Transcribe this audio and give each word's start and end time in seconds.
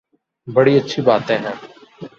بڑی 0.47 0.73
اچھی 0.79 0.99
باتیں 1.07 1.37
ہیں۔ 1.43 1.55